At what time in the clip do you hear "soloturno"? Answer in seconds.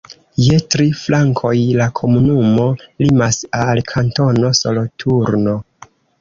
4.63-5.55